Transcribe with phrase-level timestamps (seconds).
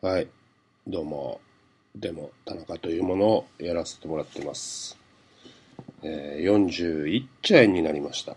[0.00, 0.28] はい。
[0.86, 1.40] どうも。
[1.96, 4.96] でも、田中というものをやらせてもらってます。
[6.02, 8.36] えー、41歳になりました。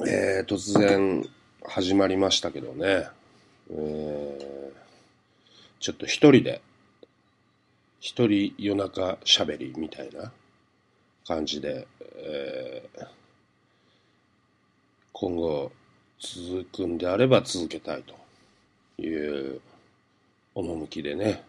[0.00, 1.24] えー、突然
[1.64, 3.06] 始まりましたけどね。
[3.70, 4.72] えー、
[5.78, 6.60] ちょっと一人で、
[8.00, 10.32] 一人夜中喋りみたいな
[11.24, 11.86] 感じで、
[12.16, 13.06] えー
[15.16, 15.70] 今後
[16.18, 18.23] 続くんであれば続けたいと
[18.98, 19.60] いう
[20.54, 21.42] 趣でね、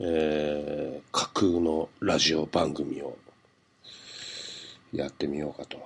[0.00, 3.16] えー架空のラジオ番組を
[4.92, 5.78] やってみようかと。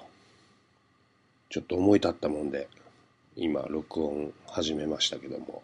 [1.50, 2.68] ちょっと思い立ったもんで、
[3.36, 5.62] 今録音始めましたけども。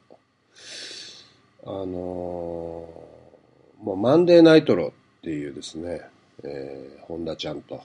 [1.64, 6.02] あのーもうマンデーナイトロっていうですね、
[6.44, 7.82] えー本田ちゃんと、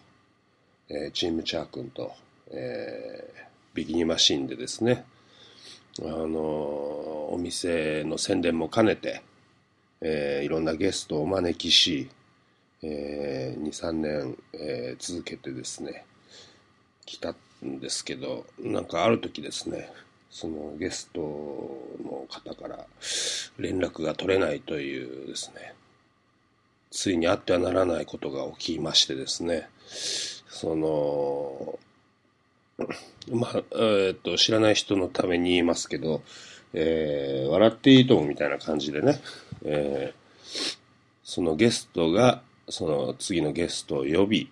[0.90, 2.12] えーチームチャー君と、
[2.52, 5.06] えービキニマシンでですね、
[6.02, 9.22] あのお店の宣伝も兼ねて、
[10.02, 12.10] えーいろんなゲストをお招きし、
[12.84, 16.06] えー2、3年、えー続けてですね、
[17.06, 17.34] 来た
[17.66, 19.90] んですけど、なんかある時ですね、
[20.30, 22.86] そのゲストの方から
[23.58, 25.76] 連絡が取れないというですね、
[26.92, 31.80] ついにあってはならないことが起きましてですね、その、
[32.78, 36.22] まあ、えーっと、知らない人のために言いますけど、
[36.74, 39.22] えー笑っていいともみたいな感じでね、
[39.64, 40.26] えー
[41.24, 44.52] そのゲストが、その次のゲストを呼び、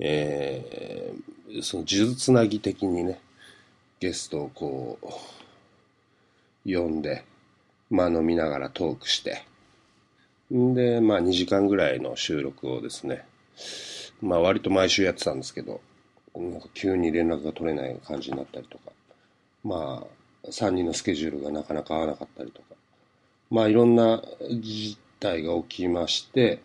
[0.00, 3.20] えーその呪術つなぎ的にね、
[4.00, 5.06] ゲストをこう、
[6.64, 7.24] 呼んで、
[7.90, 9.44] まあ飲みながらトークして、
[10.52, 13.24] んで、まあ2時間ぐらいの収録をですね、
[14.20, 15.80] まあ割と毎週やってたんですけど、
[16.34, 18.92] なんか急に連絡が取れない感じになったりとか、
[19.62, 20.04] ま
[20.44, 22.74] あ3人のスケジュールがなかなか合わなかったりとか、
[23.50, 24.22] まあいろんな
[24.60, 26.60] 事態が起きまして、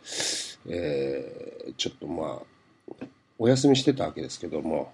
[0.68, 3.06] えーちょっとまあ、
[3.38, 4.92] お休みしてたわけですけども、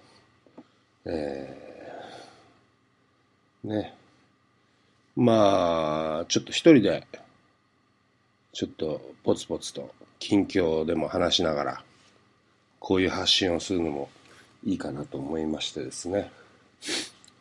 [1.04, 3.94] えーね、
[5.16, 7.06] まあ、ちょっと一人で、
[8.52, 11.84] ちょっとポツポツと近況でも話しながら、
[12.78, 14.08] こういう発信をするのも
[14.66, 16.28] いいかなと思いましてですね、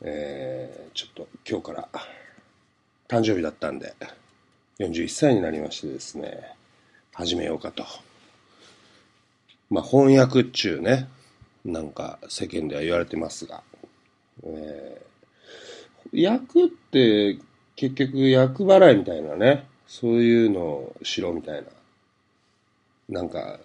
[0.02, 1.90] えーちょっと今日から
[3.08, 3.96] 誕生日だったんで、
[4.78, 6.54] 41歳になりましてですね、
[7.14, 7.84] 始めようかと。
[9.72, 11.10] まあ翻訳っちゅうね、
[11.66, 13.64] なんか世間では言われてますが、
[14.44, 15.06] えー
[16.14, 17.40] 役って
[17.76, 21.68] 結局役払いみたいなね、そういうのをしろみたいな。
[23.10, 23.60] なんか、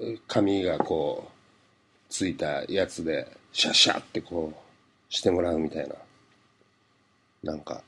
[0.00, 1.37] えー紙がこう、
[2.08, 5.94] ついたやつで、シャッシャってこう、してもらうみたいな。
[7.42, 7.82] なんか、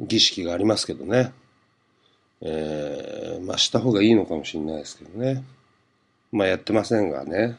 [0.00, 1.32] 儀式がありますけどね。
[2.40, 5.44] えーまあした方がいいのかもしれないですけどね。
[6.32, 7.56] まあやってませんがね。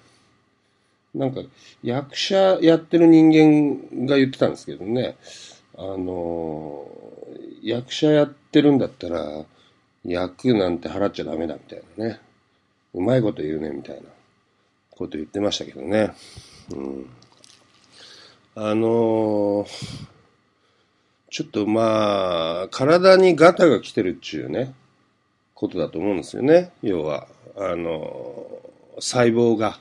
[1.14, 1.42] なんか、
[1.84, 5.16] 役者やってる人間が言ってたんですけどね。
[5.78, 7.14] あのー
[7.64, 9.46] 役者やってるんだったら、
[10.04, 12.20] 役なんて払っちゃダメだみたいなね。
[12.94, 14.02] うまいこと言うね、みたいな
[14.96, 16.14] こと言ってましたけどね。
[16.72, 17.10] うん。
[18.56, 19.68] あのー
[21.30, 24.76] ちょっとまあ、体にガタが来てるっちゅうね、
[25.56, 26.72] ことだと思うんですよね。
[26.84, 27.28] 要は、
[27.58, 29.80] あのー細胞が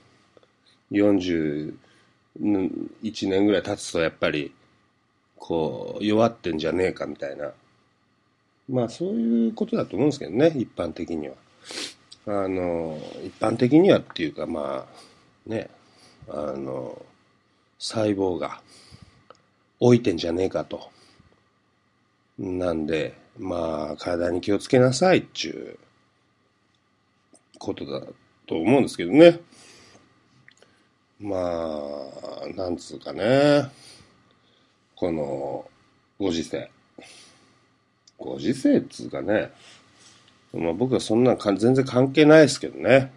[0.91, 1.75] 41
[3.29, 4.55] 年ぐらい経つとやっぱり、
[5.37, 7.53] こう、弱ってんじゃねえかみたいな。
[8.71, 11.34] まあ、そういうことだと思うんですけどね、一般的には。
[12.27, 15.69] あの、一般的にはっていうか、まあ、ね、
[16.28, 17.05] あの、
[17.78, 18.60] 細胞が
[19.81, 20.91] 老いてんじゃねえかと。
[22.38, 28.06] なんで、まあ、体に気をつけなさいっちゅうことだ
[28.47, 29.41] と思うんですけどね。
[31.19, 33.71] まあ、なんつうかね、
[34.94, 35.69] この
[36.19, 36.70] ご時世。
[38.19, 39.50] ご時世っつうかね、
[40.52, 43.12] まあ僕はそんなんか全然関係ないですけどね。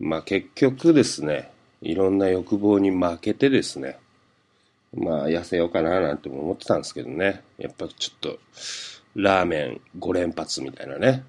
[0.00, 1.50] まあ結局ですね、
[1.80, 3.98] いろんな欲望に負けてですね、
[4.96, 8.38] まあ痩せようかななんて思ってたんですけどね、やっぱちょっと
[9.14, 11.24] ラーメン5連発みたいなね、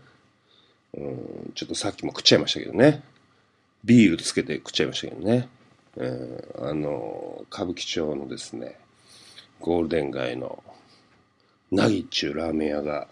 [0.97, 3.03] うん、ちょっとさっきも食っちゃいましたけどね、
[3.83, 5.47] ビールつけて食っちゃいましたけどね、
[5.97, 8.77] うん、あの、歌舞伎町のですね、
[9.59, 10.63] ゴールデン街の
[11.71, 13.07] なぎっちゅうラーメン屋が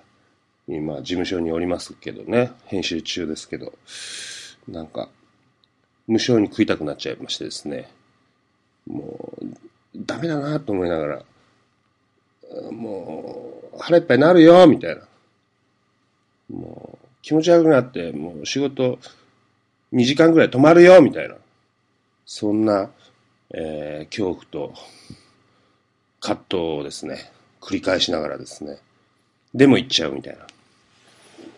[0.67, 3.73] 今事務所におりますけどね、編集中ですけど、
[4.67, 5.09] なんか
[6.07, 7.89] 無性に食いたくなっちゃいましてですね、
[8.87, 9.45] もう
[9.95, 11.23] ダメだなと思いながら、
[12.71, 15.01] もう、腹いっぱいになるよ、みたいな。
[16.49, 18.99] もう、気持ち悪くなって、もう仕事
[19.93, 21.35] 2時間ぐらい止まるよ、みたいな。
[22.25, 22.89] そんな、
[23.53, 24.73] えー、恐怖と
[26.19, 27.31] 葛藤をですね、
[27.61, 28.79] 繰り返しながらですね、
[29.53, 30.45] でも行っちゃうみたいな。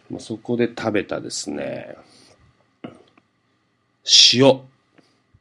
[0.09, 1.95] まあ、そこで食べたですね、
[4.33, 4.61] 塩、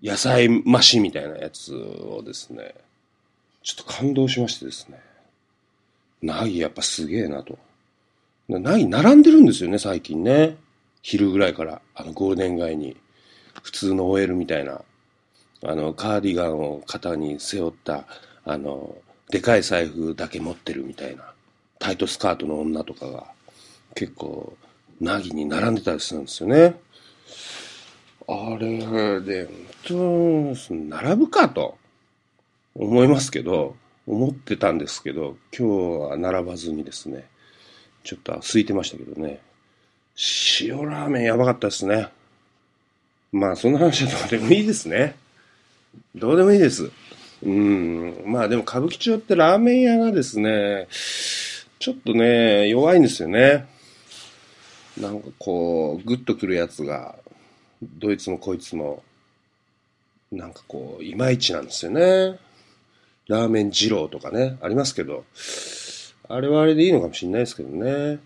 [0.03, 2.75] 野菜増しみたいなやつをですね、
[3.63, 5.01] ちょっと感動しましてですね、
[6.23, 7.59] ナギやっぱすげえなと。
[8.49, 10.57] ナギ並んでるんですよね、最近ね。
[11.03, 12.97] 昼ぐらいから、あのゴールデン街に、
[13.63, 14.83] 普通の OL みたいな、
[15.63, 18.07] あの、カーディガンを肩に背負った、
[18.45, 18.97] あの、
[19.31, 21.33] でかい財布だけ持ってるみたいな、
[21.79, 23.27] タイトスカートの女とかが、
[23.95, 24.57] 結構、
[25.01, 26.81] ナギに並んでたりするんですよね。
[28.27, 29.49] あれで、
[29.89, 31.77] 本当、並ぶかと
[32.75, 33.77] 思いますけど、
[34.07, 37.27] 思ってたんですけど、今日は並ばずにですね、
[38.03, 39.41] ちょっと空いてましたけどね、
[40.61, 42.09] 塩ラーメンやばかったですね。
[43.33, 45.17] まあ、そんな話はどうでもいいですね。
[46.15, 46.91] どうでもいいです。
[47.43, 48.23] うん。
[48.27, 50.87] まあでも歌舞伎町ってラーメン屋がですね、
[51.79, 53.67] ちょっとね、弱いんですよね。
[54.99, 57.17] なんかこう、グッとくるやつが、
[57.83, 59.03] どいつもこいつも、
[60.31, 62.39] なんかこう、いまいちなんですよね。
[63.27, 65.25] ラーメン二郎とかね、ありますけど、
[66.29, 68.21] あれはあれでいいのかもしれないですけどね。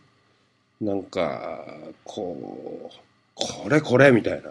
[0.81, 1.65] なんか、
[2.05, 2.97] こう、
[3.35, 4.51] これこれみたいな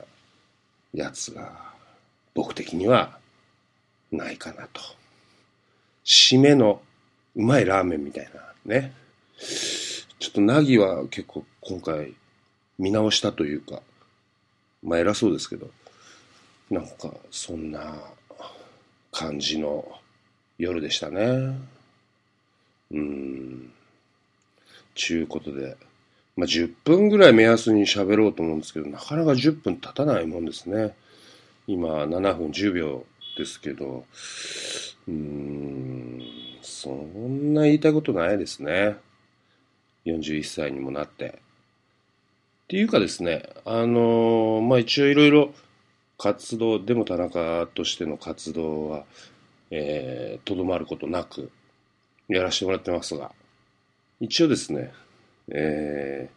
[0.93, 1.73] やつが、
[2.33, 3.17] 僕的には
[4.11, 4.81] ないかなと。
[6.05, 6.81] 締めの
[7.35, 8.93] うまいラーメンみたいなね。
[9.37, 12.13] ちょっとナギは結構今回
[12.79, 13.81] 見直したというか、
[14.81, 15.69] まあ偉そうですけど、
[16.71, 17.93] なんかそんな
[19.11, 19.85] 感じの
[20.57, 21.57] 夜でしたね。
[22.89, 23.73] うん。
[24.95, 25.75] ちゅうことで、
[26.37, 30.95] まあ10分ぐらい目安に喋ろうと思うんですけど、なかなか10分経たないもんですね。
[31.67, 33.05] 今7分10秒
[33.37, 34.05] ですけど、
[35.05, 36.21] うーん、
[36.61, 38.95] そんな言いたいことないですね。
[40.05, 41.45] 41歳にもなって。
[42.67, 45.53] っていうかですね、あのー、まあ、一応いろいろ
[46.17, 49.05] 活動、でも田中としての活動は、
[49.71, 51.49] えー、とどまることなく
[52.27, 53.31] やらせてもらってますが、
[54.19, 54.91] 一応ですね、
[55.47, 56.29] え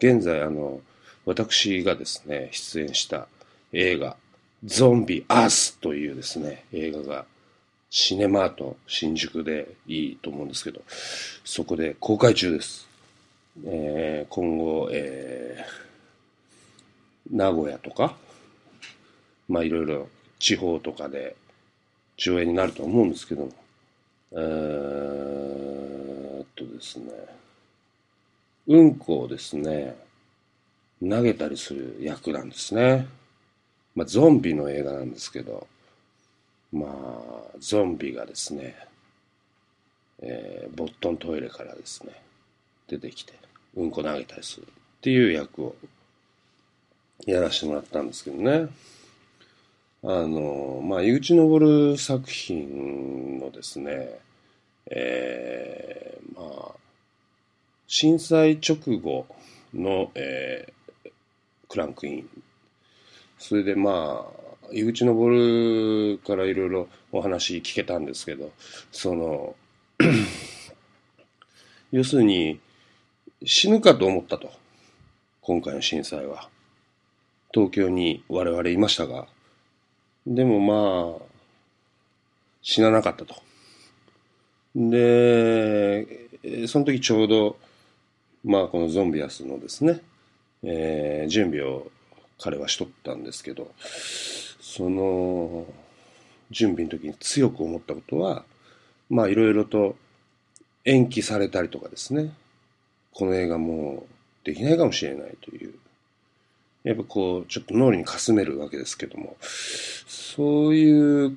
[0.00, 0.80] ー、現在あの、
[1.26, 3.28] 私がですね、出演した
[3.74, 4.16] 映画、
[4.64, 7.26] ゾンビアースというですね、映画が
[7.90, 10.80] シネマート新宿でいいと思うんですけど、
[11.44, 12.88] そこで公開中です。
[13.64, 15.45] えー、今後、えー、
[17.30, 18.16] 名古屋とか、
[19.48, 20.08] まあいろいろ
[20.38, 21.36] 地方とかで
[22.16, 23.50] 上映になると思うんですけど
[24.32, 27.12] えー、っとですね、
[28.66, 29.96] うんこをですね、
[31.00, 33.06] 投げたりする役なんですね。
[33.94, 35.66] まあ、ゾンビの映画なんですけど、
[36.72, 36.90] まあ、
[37.58, 38.76] ゾンビがですね、
[40.20, 42.12] えー、ボットントイレからですね、
[42.88, 43.32] 出てきて、
[43.76, 45.76] うんこ投げたりするっていう役を
[47.26, 48.68] やらせてもらったんですけどね。
[50.02, 54.20] あの、まあ、井口昇作品のですね、
[54.86, 56.72] えー、まあ、
[57.88, 59.26] 震災直後
[59.74, 61.10] の、えー、
[61.68, 62.30] クランクイン
[63.38, 68.52] それでまあ、井口昇からいろいろお話聞けたんですけど、
[68.92, 69.56] その、
[71.90, 72.60] 要するに、
[73.44, 74.50] 死ぬかと思ったと。
[75.40, 76.48] 今回の震災は。
[77.56, 79.26] 東京に我々いましたが、
[80.26, 81.22] でもまあ、
[82.60, 83.36] 死ななかったと。
[84.76, 86.06] で、
[86.68, 87.56] その時ちょうど、
[88.44, 90.02] まあこのゾンビアスのですね、
[90.64, 91.90] えー、準備を
[92.38, 93.72] 彼はしとったんですけど、
[94.60, 95.64] その
[96.50, 98.44] 準備の時に強く思ったことは、
[99.08, 99.96] まあいろいろと
[100.84, 102.34] 延期されたりとかですね、
[103.14, 104.04] この映画も
[104.44, 105.72] うできないかもしれないという、
[106.86, 111.36] やっぱこう、ちょっと脳裏にかすめるわけですけども、そういう、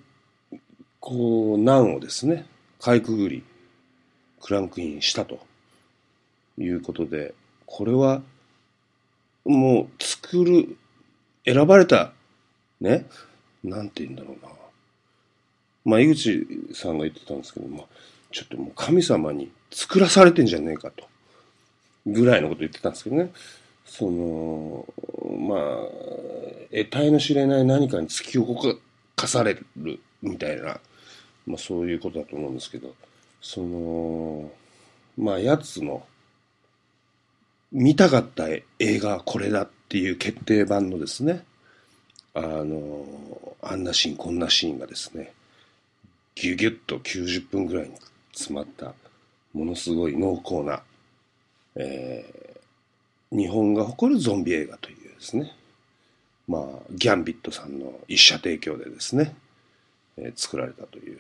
[1.00, 2.46] こう、難をですね、
[2.80, 3.44] かいくぐり、
[4.40, 5.40] クランクインしたと
[6.60, 7.34] いうことで、
[7.66, 8.22] これは、
[9.44, 10.78] もう作る
[11.46, 12.14] 選ばれた、
[12.80, 13.08] ね、
[13.64, 14.52] なんて言うんだろうな。
[15.84, 17.90] まあ、井口さんが言ってたんですけども、
[18.32, 21.08] ちょっともう神様に作らされてんじゃねえかと。
[22.06, 23.32] ぐらいのこと言ってたんですけどね。
[23.90, 24.86] その、
[25.40, 25.60] まあ、
[26.72, 28.56] 得体の知れない何かに突き動
[29.16, 30.80] かされるみたいな、
[31.48, 32.94] まあそういうことだと思うんですけど、
[33.42, 34.52] その、
[35.18, 36.06] まあ、やつの、
[37.72, 38.64] 見たかった映
[39.00, 41.44] 画これだっていう決定版のですね、
[42.36, 43.06] あの、
[43.62, 45.34] あんなシーン、こんなシーンがですね、
[46.36, 47.96] ギュギュッと90分ぐらいに
[48.34, 48.94] 詰まった、
[49.54, 50.84] ものすごい濃厚な、
[51.76, 52.49] えー、
[53.32, 55.52] 日本が誇るゾンビ映画というですね、
[56.48, 59.36] まあ、ギャンビットさんの一社提供でですね、
[60.18, 61.20] えー、作られたという。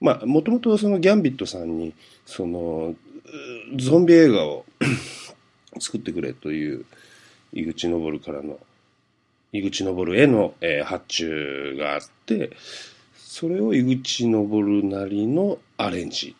[0.00, 2.94] まあ、もともとそのギャンビットさんに、その、
[3.76, 4.64] ゾンビ映画を
[5.78, 6.84] 作ってくれという
[7.52, 8.58] 井口昇からの
[9.52, 12.50] 井口昇への、えー、発注があって
[13.16, 14.28] それを井口昇
[14.84, 16.36] なりのアレンジ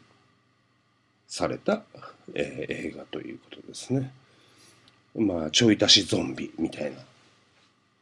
[1.26, 1.82] された、
[2.34, 4.12] えー、映画ということですね。
[5.16, 6.98] まあちょい足しゾンビみたいな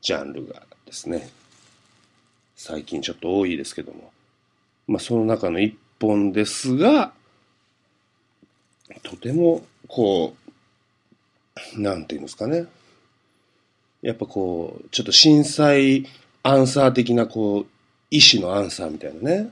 [0.00, 1.28] ジャンルがですね
[2.56, 4.12] 最近ちょっと多いですけども
[4.86, 7.12] まあその中の一本ですが
[9.02, 10.46] とてもこう
[11.76, 12.66] なんていうんですかね。
[14.02, 16.06] やっぱこう、ちょっと震災
[16.42, 17.66] アンサー的なこう、
[18.10, 19.50] 意思のアンサーみたいなね。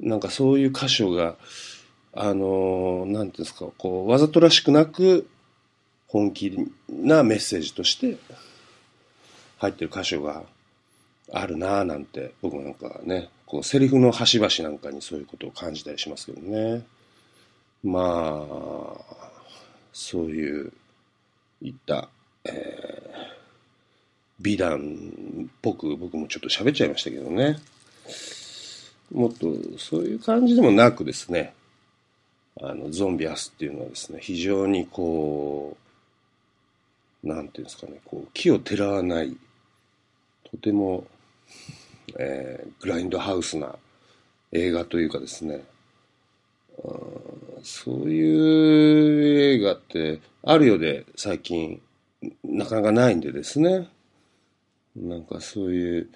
[0.00, 1.36] なんかそういう箇所が、
[2.14, 5.28] あのなんていうんですか、こう、わざとらしくなく、
[6.12, 6.54] 本気
[6.90, 8.18] なメッセージとして
[9.56, 10.42] 入ってる箇所が
[11.32, 16.82] あるなぁなんて、僕なんかね、こう、セリフの端々なんかにそういうことを感じたりしますけどね。
[17.82, 19.14] まあ、
[19.94, 20.72] そういう
[21.62, 22.10] いった、
[22.44, 23.20] えー、
[24.38, 27.56] 美談っぽく僕もちょっと喋っちゃいましたけどね。
[29.10, 29.46] もっと
[29.78, 31.54] そういう感じでもなくですね、
[32.60, 35.91] あの、ゾンビアスっていうのはですね、非常にこう、
[37.22, 39.36] なんていうんですかね、こう、木をてらわない、
[40.50, 41.06] とても、
[42.18, 43.76] えー、グラインドハウスな
[44.52, 45.64] 映画というかですね、
[47.62, 51.80] そういう映画ってあるようで最近
[52.44, 53.88] なかなかないんでですね。
[54.94, 56.08] なんかそういう、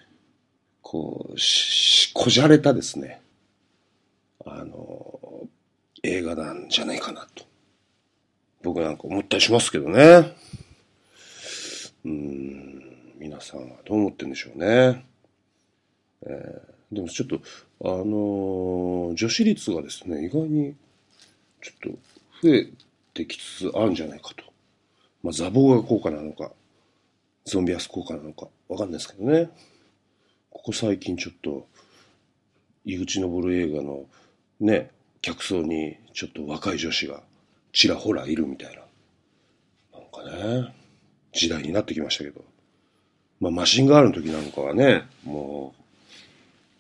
[0.83, 3.23] こう、し、こじゃれたですね。
[4.45, 5.49] あの、
[6.03, 7.45] 映画なんじゃないかなと。
[8.63, 10.37] 僕なんか思ったりしますけどね。
[12.07, 12.83] うん、
[13.19, 15.05] 皆さんはどう思ってるんでしょうね。
[16.25, 17.41] えー、でもちょっと、
[17.83, 20.77] あのー、女子率がですね、意外に
[21.61, 21.99] ちょっと
[22.43, 22.69] 増え
[23.13, 24.45] てきつつあるんじゃないかと。
[25.25, 26.53] まあ、ザボが効果なのか、
[27.45, 29.51] ゾンビアス効果なのか、わかんないですけどね。
[30.51, 31.67] ここ最近ちょっと、
[32.85, 34.05] 井口昇映画の
[34.61, 37.25] ね、客層にちょっと若い女子が
[37.73, 38.77] ちらほらいるみたい
[39.93, 39.99] な。
[39.99, 40.86] なんかね、
[41.37, 42.45] 時代になってきましたけど。
[43.41, 45.83] まあ、マシンガールの時なんかはね、もう、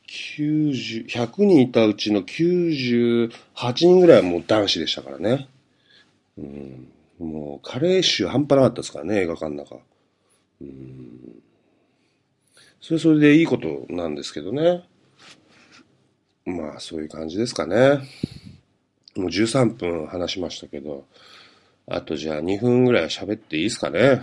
[0.08, 3.30] 90、100人いたうちの98
[3.74, 5.48] 人ぐらいはもう男子でしたからね。
[6.38, 9.76] うん、もう、加齢臭半端なかったですからね、映画館の中。
[10.62, 11.42] うん、
[12.80, 14.84] それそれでいいことなんですけどね。
[16.46, 18.00] まあ、そういう感じですかね。
[19.16, 21.04] もう13分話しましたけど、
[21.86, 24.22] あとじゃあ2分ぐらい喋っていいですかね。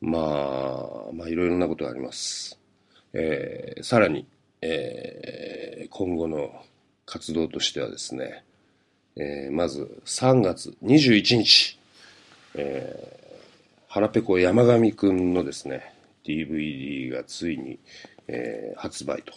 [0.00, 2.58] まあ、まあいろいろなことがあります。
[3.12, 4.26] えー、さらに、
[4.60, 6.50] えー、今後の
[7.06, 8.44] 活動としてはですね、
[9.16, 11.78] えー、まず3月21日、
[12.54, 17.78] えー、腹ペコ山上くんのですね、DVD がついに、
[18.28, 19.32] えー、発売と。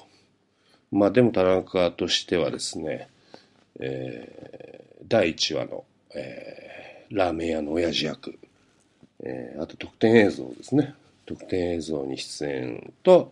[0.91, 3.08] まあでも田中としてはですね、
[3.80, 8.38] えー、第1話の、えー、ラーメン屋の親父役、
[9.24, 10.96] えー、あと特典映像ですね。
[11.25, 13.32] 特典映像に出演と、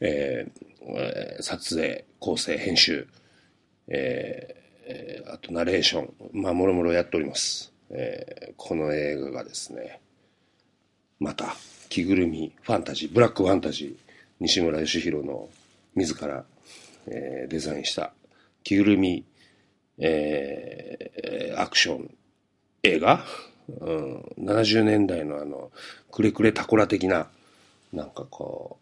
[0.00, 3.06] えー、撮影、構成、編集、
[3.88, 7.72] えー、あとナレーション、まあ、もろもろやっております。
[7.90, 10.00] えー、この映画がですね、
[11.20, 11.56] また、
[11.88, 13.96] 着ぐるみ、ファンタジー、ブラックファンタジー、
[14.40, 15.48] 西村義弘の
[15.94, 16.44] 自ら、
[17.06, 18.12] えー、デザインした
[18.62, 19.24] 着ぐるみ、
[19.98, 22.14] えー、アクション
[22.82, 23.24] 映画、
[23.68, 25.70] うん、70年代のあの、
[26.10, 27.28] くれくれタコラ的な、
[27.92, 28.78] なんかこ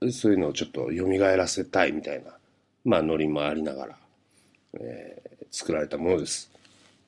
[0.00, 2.32] う、そういうのをちょっと蘇らせたいみたいな、
[2.84, 3.96] まあノリもありながら、
[4.80, 6.50] えー、作られたものです。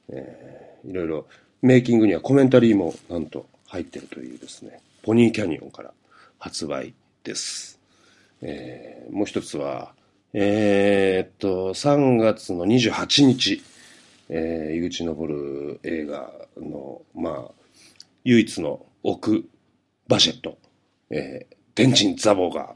[0.08, 1.26] えー、いろいろ
[1.62, 5.92] メイキングにはコメンタリーもなんと入ってるというですね、ポニーキャニオンから
[6.38, 7.78] 発売です。
[8.42, 9.94] えー、もう一つは、
[10.34, 13.62] えー、っと、3月の28日、
[14.34, 17.50] えー、井口昇映画の、まあ、
[18.24, 19.44] 唯一の奥
[20.08, 20.56] バジェット、
[21.10, 22.74] えー、電鎮ザボが、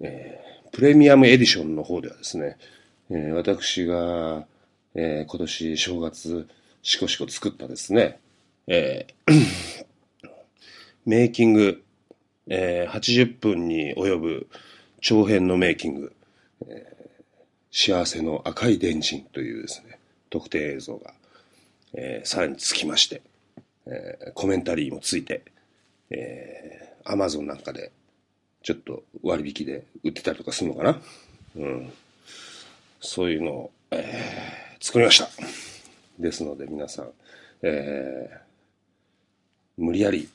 [0.00, 2.56] えー、プレミアムエディションの方ではですね、
[3.10, 4.46] えー、私が、
[4.94, 6.48] えー、今年正月
[6.80, 8.18] しこしこ作ったですね、
[8.66, 9.84] えー
[11.04, 11.82] メイキング、
[12.46, 14.48] えー、80分に及ぶ
[15.02, 16.12] 長編のメイキング、
[16.66, 19.97] えー、幸せの赤い電人というですね、
[20.30, 21.14] 特定映像が、
[21.94, 23.22] えー、さらにつきまして、
[23.86, 25.42] えー、コメンタリーもついて、
[26.10, 27.92] えー、アマゾンなんかで
[28.62, 31.00] ちょっと割引で売ってたりとかするのかな？
[31.56, 31.92] うん。
[33.00, 35.28] そういうのを、えー、作りました。
[36.18, 37.10] ですので皆さん、
[37.62, 40.28] えー、無理やり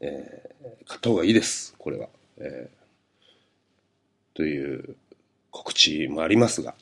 [0.00, 2.08] えー、買った方がいいです、これは。
[2.38, 4.96] えー、という
[5.50, 6.74] 告知もありますが、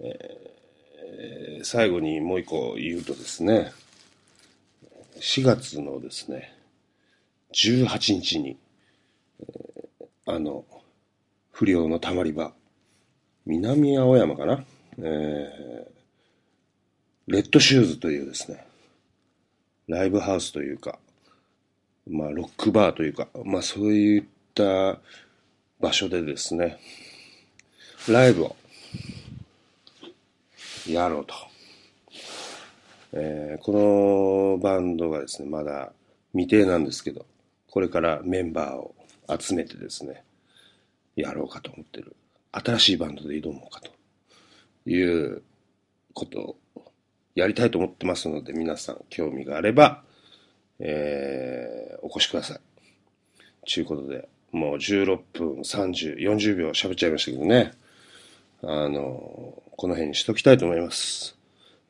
[0.00, 3.72] えー、最後にもう一個言うとですね、
[5.20, 6.54] 4月のですね、
[7.52, 8.56] 18日に、
[9.40, 10.64] えー、あの、
[11.52, 12.52] 不良のたまり場、
[13.44, 14.64] 南青山かな、
[14.98, 15.84] えー、
[17.26, 18.64] レッドシューズというですね、
[19.88, 20.98] ライブハウスというか、
[22.08, 24.24] まあ、ロックバーというか、まあ、そういっ
[24.54, 24.98] た
[25.80, 26.78] 場所でですね、
[28.08, 28.56] ライブを
[30.92, 31.34] やろうと。
[33.12, 35.92] えー、このバンドがですね、まだ
[36.32, 37.26] 未定なんですけど、
[37.68, 38.94] これからメンバーを
[39.38, 40.24] 集めてですね、
[41.16, 42.16] やろうかと思ってる。
[42.52, 43.90] 新しいバンドで挑もうかと
[44.90, 45.42] いう
[46.14, 46.56] ことを
[47.34, 50.02] やりたいと思ってますので、皆さん興味があれば、
[50.78, 52.60] えー、お越しください。
[53.66, 57.72] ちゅうことで、もう16分30、40秒喋っちゃいましたけどね。
[58.62, 61.36] あの、この辺にしときたいと思います。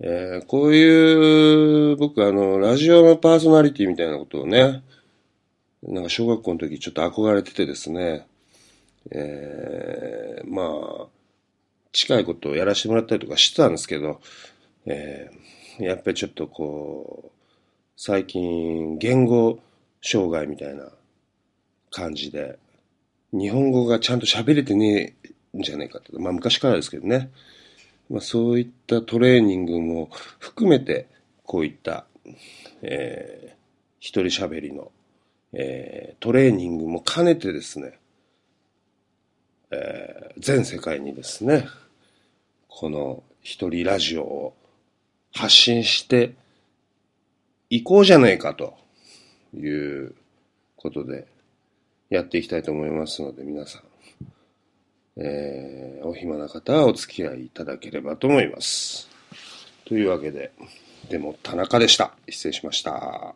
[0.00, 4.82] えー、こういう、僕あの、ラジオのパーソナリティみたいなことをね、
[5.82, 8.26] なんか小学校の時ちょっと憧れててですね、
[9.10, 11.06] えー、まあ、
[11.92, 14.20] 近いことをやらせてもらったりとかしてたんですけど、
[14.86, 17.30] えー、やっぱりちょっとこう、
[17.96, 19.58] 最近言語
[20.02, 20.88] 障害みたいな
[21.90, 22.58] 感じで、
[23.32, 25.14] 日本語がちゃんと喋れてね
[25.56, 26.12] んじゃないかって。
[26.18, 27.30] まあ昔からですけどね。
[28.08, 31.08] まあそういったトレーニングも含めて、
[31.44, 32.06] こういった、
[32.82, 33.54] えー、
[33.98, 34.92] 一人喋りの、
[35.52, 37.98] えー、トレーニングも兼ねてですね、
[39.70, 41.66] えー、全世界にですね、
[42.68, 44.56] この一人ラジオを
[45.32, 46.34] 発信して
[47.68, 48.76] 行こうじゃないかと
[49.54, 50.14] いう
[50.76, 51.26] ことで
[52.08, 53.82] やっていきたいと思いますので皆さん、
[55.22, 59.08] えー、お暇な方はお付き合いいただければと思います。
[59.84, 60.50] というわけで、
[61.10, 62.14] でも田中でした。
[62.28, 63.34] 失礼しました。